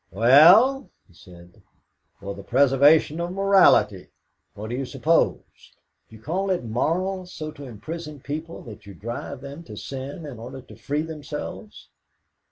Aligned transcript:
"Well," 0.09 0.89
he 1.07 1.13
said, 1.13 1.61
"for 2.19 2.33
the 2.33 2.41
preservation 2.41 3.19
of 3.21 3.33
morality. 3.33 4.07
What 4.55 4.71
do 4.71 4.75
you 4.75 4.83
suppose?" 4.83 5.41
"Do 6.09 6.15
you 6.15 6.19
call 6.23 6.49
it 6.49 6.63
moral 6.63 7.27
so 7.27 7.51
to 7.51 7.65
imprison 7.67 8.19
people 8.19 8.63
that 8.63 8.87
you 8.87 8.95
drive 8.95 9.41
them 9.41 9.61
to 9.65 9.77
sin 9.77 10.25
in 10.25 10.39
order 10.39 10.61
to 10.63 10.75
free 10.75 11.03
themselves?" 11.03 11.89